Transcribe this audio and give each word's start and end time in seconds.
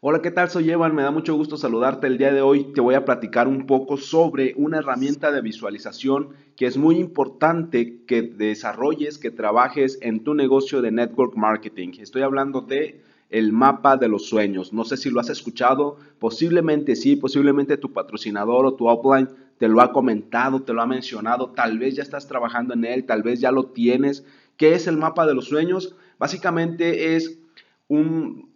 Hola, 0.00 0.22
¿qué 0.22 0.30
tal? 0.30 0.48
Soy 0.48 0.70
Evan, 0.70 0.94
me 0.94 1.02
da 1.02 1.10
mucho 1.10 1.34
gusto 1.34 1.56
saludarte. 1.56 2.06
El 2.06 2.18
día 2.18 2.32
de 2.32 2.40
hoy 2.40 2.72
te 2.72 2.80
voy 2.80 2.94
a 2.94 3.04
platicar 3.04 3.48
un 3.48 3.66
poco 3.66 3.96
sobre 3.96 4.54
una 4.56 4.78
herramienta 4.78 5.32
de 5.32 5.40
visualización 5.40 6.28
que 6.54 6.66
es 6.66 6.76
muy 6.76 7.00
importante 7.00 8.04
que 8.06 8.22
desarrolles, 8.22 9.18
que 9.18 9.32
trabajes 9.32 9.98
en 10.00 10.22
tu 10.22 10.34
negocio 10.34 10.82
de 10.82 10.92
network 10.92 11.34
marketing. 11.34 11.94
Estoy 11.98 12.22
hablando 12.22 12.60
de 12.60 13.00
el 13.28 13.52
mapa 13.52 13.96
de 13.96 14.06
los 14.06 14.26
sueños. 14.26 14.72
No 14.72 14.84
sé 14.84 14.96
si 14.96 15.10
lo 15.10 15.18
has 15.18 15.30
escuchado, 15.30 15.96
posiblemente 16.20 16.94
sí, 16.94 17.16
posiblemente 17.16 17.76
tu 17.76 17.92
patrocinador 17.92 18.66
o 18.66 18.74
tu 18.74 18.88
upline 18.88 19.28
te 19.58 19.66
lo 19.66 19.80
ha 19.80 19.90
comentado, 19.90 20.62
te 20.62 20.74
lo 20.74 20.80
ha 20.80 20.86
mencionado, 20.86 21.50
tal 21.50 21.76
vez 21.80 21.96
ya 21.96 22.04
estás 22.04 22.28
trabajando 22.28 22.72
en 22.72 22.84
él, 22.84 23.04
tal 23.04 23.24
vez 23.24 23.40
ya 23.40 23.50
lo 23.50 23.64
tienes. 23.72 24.24
¿Qué 24.56 24.74
es 24.74 24.86
el 24.86 24.96
mapa 24.96 25.26
de 25.26 25.34
los 25.34 25.46
sueños? 25.46 25.96
Básicamente 26.20 27.16
es 27.16 27.40
un, 27.88 28.47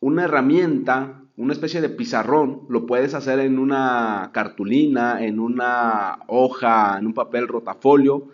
una 0.00 0.24
herramienta, 0.24 1.22
una 1.36 1.52
especie 1.52 1.80
de 1.80 1.88
pizarrón, 1.88 2.62
lo 2.68 2.86
puedes 2.86 3.14
hacer 3.14 3.40
en 3.40 3.58
una 3.58 4.30
cartulina, 4.32 5.24
en 5.24 5.38
una 5.38 6.20
hoja, 6.26 6.96
en 6.98 7.06
un 7.06 7.14
papel 7.14 7.48
rotafolio 7.48 8.28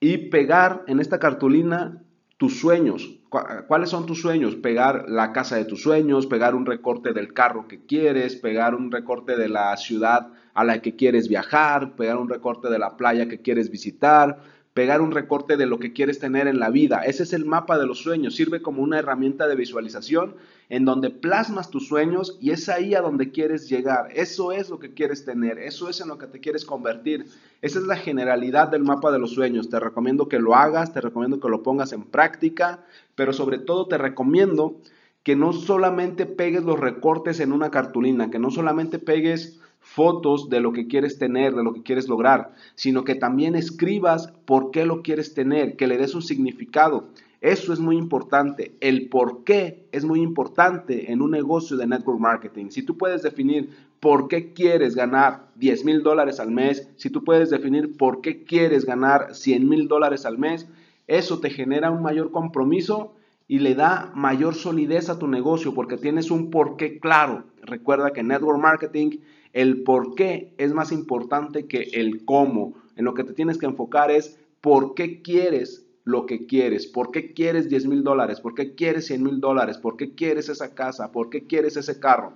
y 0.00 0.18
pegar 0.18 0.84
en 0.86 1.00
esta 1.00 1.18
cartulina 1.18 2.02
tus 2.36 2.60
sueños. 2.60 3.18
¿Cuáles 3.66 3.90
son 3.90 4.06
tus 4.06 4.20
sueños? 4.20 4.54
Pegar 4.54 5.06
la 5.08 5.32
casa 5.32 5.56
de 5.56 5.64
tus 5.64 5.82
sueños, 5.82 6.26
pegar 6.26 6.54
un 6.54 6.66
recorte 6.66 7.12
del 7.12 7.32
carro 7.32 7.66
que 7.66 7.84
quieres, 7.84 8.36
pegar 8.36 8.74
un 8.74 8.90
recorte 8.90 9.36
de 9.36 9.48
la 9.48 9.76
ciudad 9.76 10.28
a 10.54 10.64
la 10.64 10.80
que 10.80 10.96
quieres 10.96 11.28
viajar, 11.28 11.96
pegar 11.96 12.16
un 12.16 12.28
recorte 12.28 12.68
de 12.68 12.78
la 12.78 12.96
playa 12.96 13.28
que 13.28 13.42
quieres 13.42 13.70
visitar, 13.70 14.38
pegar 14.76 15.00
un 15.00 15.10
recorte 15.10 15.56
de 15.56 15.64
lo 15.64 15.78
que 15.78 15.94
quieres 15.94 16.18
tener 16.18 16.46
en 16.48 16.60
la 16.60 16.68
vida. 16.68 17.00
Ese 17.06 17.22
es 17.22 17.32
el 17.32 17.46
mapa 17.46 17.78
de 17.78 17.86
los 17.86 18.00
sueños. 18.00 18.36
Sirve 18.36 18.60
como 18.60 18.82
una 18.82 18.98
herramienta 18.98 19.48
de 19.48 19.56
visualización 19.56 20.34
en 20.68 20.84
donde 20.84 21.08
plasmas 21.08 21.70
tus 21.70 21.88
sueños 21.88 22.36
y 22.42 22.50
es 22.50 22.68
ahí 22.68 22.94
a 22.94 23.00
donde 23.00 23.30
quieres 23.30 23.70
llegar. 23.70 24.10
Eso 24.14 24.52
es 24.52 24.68
lo 24.68 24.78
que 24.78 24.92
quieres 24.92 25.24
tener. 25.24 25.58
Eso 25.58 25.88
es 25.88 26.02
en 26.02 26.08
lo 26.08 26.18
que 26.18 26.26
te 26.26 26.40
quieres 26.40 26.66
convertir. 26.66 27.24
Esa 27.62 27.78
es 27.78 27.86
la 27.86 27.96
generalidad 27.96 28.68
del 28.68 28.82
mapa 28.82 29.10
de 29.10 29.18
los 29.18 29.32
sueños. 29.32 29.70
Te 29.70 29.80
recomiendo 29.80 30.28
que 30.28 30.40
lo 30.40 30.54
hagas, 30.54 30.92
te 30.92 31.00
recomiendo 31.00 31.40
que 31.40 31.48
lo 31.48 31.62
pongas 31.62 31.94
en 31.94 32.02
práctica, 32.02 32.84
pero 33.14 33.32
sobre 33.32 33.56
todo 33.56 33.88
te 33.88 33.96
recomiendo 33.96 34.76
que 35.22 35.36
no 35.36 35.54
solamente 35.54 36.26
pegues 36.26 36.64
los 36.64 36.78
recortes 36.78 37.40
en 37.40 37.52
una 37.52 37.70
cartulina, 37.70 38.30
que 38.30 38.38
no 38.38 38.50
solamente 38.50 38.98
pegues 38.98 39.58
fotos 39.86 40.50
de 40.50 40.60
lo 40.60 40.72
que 40.72 40.88
quieres 40.88 41.16
tener, 41.16 41.54
de 41.54 41.62
lo 41.62 41.72
que 41.72 41.82
quieres 41.82 42.08
lograr, 42.08 42.52
sino 42.74 43.04
que 43.04 43.14
también 43.14 43.54
escribas 43.54 44.32
por 44.44 44.72
qué 44.72 44.84
lo 44.84 45.00
quieres 45.00 45.32
tener, 45.32 45.76
que 45.76 45.86
le 45.86 45.96
des 45.96 46.14
un 46.14 46.22
significado. 46.22 47.08
Eso 47.40 47.72
es 47.72 47.78
muy 47.78 47.96
importante. 47.96 48.76
El 48.80 49.08
por 49.08 49.44
qué 49.44 49.86
es 49.92 50.04
muy 50.04 50.20
importante 50.20 51.12
en 51.12 51.22
un 51.22 51.30
negocio 51.30 51.76
de 51.76 51.86
network 51.86 52.18
marketing. 52.18 52.70
Si 52.70 52.82
tú 52.82 52.98
puedes 52.98 53.22
definir 53.22 53.70
por 54.00 54.26
qué 54.26 54.52
quieres 54.52 54.96
ganar 54.96 55.48
10 55.54 55.84
mil 55.84 56.02
dólares 56.02 56.40
al 56.40 56.50
mes, 56.50 56.90
si 56.96 57.08
tú 57.08 57.22
puedes 57.22 57.48
definir 57.48 57.96
por 57.96 58.20
qué 58.20 58.42
quieres 58.42 58.84
ganar 58.84 59.34
100 59.34 59.68
mil 59.68 59.86
dólares 59.86 60.26
al 60.26 60.36
mes, 60.36 60.68
eso 61.06 61.38
te 61.38 61.50
genera 61.50 61.92
un 61.92 62.02
mayor 62.02 62.32
compromiso 62.32 63.14
y 63.48 63.60
le 63.60 63.76
da 63.76 64.10
mayor 64.14 64.56
solidez 64.56 65.08
a 65.08 65.18
tu 65.18 65.28
negocio 65.28 65.72
porque 65.72 65.96
tienes 65.96 66.30
un 66.30 66.50
por 66.50 66.76
qué 66.76 66.98
claro. 66.98 67.44
Recuerda 67.62 68.12
que 68.12 68.22
network 68.22 68.60
marketing 68.60 69.18
el 69.56 69.84
por 69.84 70.14
qué 70.14 70.52
es 70.58 70.74
más 70.74 70.92
importante 70.92 71.66
que 71.66 71.88
el 71.94 72.26
cómo. 72.26 72.74
En 72.94 73.06
lo 73.06 73.14
que 73.14 73.24
te 73.24 73.32
tienes 73.32 73.56
que 73.56 73.64
enfocar 73.64 74.10
es 74.10 74.38
por 74.60 74.94
qué 74.94 75.22
quieres 75.22 75.86
lo 76.04 76.26
que 76.26 76.46
quieres, 76.46 76.86
por 76.86 77.10
qué 77.10 77.32
quieres 77.32 77.70
10 77.70 77.86
mil 77.86 78.04
dólares, 78.04 78.38
por 78.40 78.54
qué 78.54 78.74
quieres 78.74 79.06
100 79.06 79.22
mil 79.22 79.40
dólares, 79.40 79.78
por 79.78 79.96
qué 79.96 80.14
quieres 80.14 80.50
esa 80.50 80.74
casa, 80.74 81.10
por 81.10 81.30
qué 81.30 81.46
quieres 81.46 81.78
ese 81.78 81.98
carro. 81.98 82.34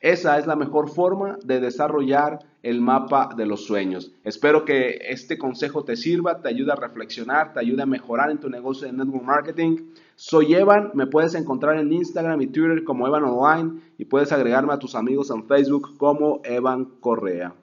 Esa 0.00 0.38
es 0.38 0.46
la 0.46 0.56
mejor 0.56 0.88
forma 0.88 1.38
de 1.44 1.60
desarrollar 1.60 2.38
el 2.62 2.80
mapa 2.80 3.34
de 3.36 3.44
los 3.44 3.66
sueños. 3.66 4.12
Espero 4.24 4.64
que 4.64 5.00
este 5.10 5.36
consejo 5.36 5.84
te 5.84 5.96
sirva, 5.96 6.40
te 6.40 6.48
ayude 6.48 6.72
a 6.72 6.76
reflexionar, 6.76 7.52
te 7.52 7.60
ayude 7.60 7.82
a 7.82 7.86
mejorar 7.86 8.30
en 8.30 8.38
tu 8.38 8.48
negocio 8.48 8.86
de 8.86 8.94
network 8.94 9.22
marketing. 9.22 9.76
Soy 10.16 10.54
Evan, 10.54 10.92
me 10.94 11.08
puedes 11.08 11.34
encontrar 11.34 11.76
en 11.76 11.92
Instagram 11.92 12.40
y 12.40 12.46
Twitter 12.46 12.84
como 12.84 13.06
Evan 13.06 13.24
Online 13.24 13.80
y 13.98 14.04
puedes 14.04 14.30
agregarme 14.30 14.72
a 14.72 14.78
tus 14.78 14.94
amigos 14.94 15.30
en 15.30 15.46
Facebook 15.48 15.96
como 15.96 16.40
Evan 16.44 16.84
Correa. 17.00 17.54